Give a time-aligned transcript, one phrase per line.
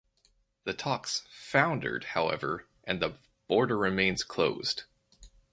[0.63, 4.85] The talks foundered however and the border remains closed.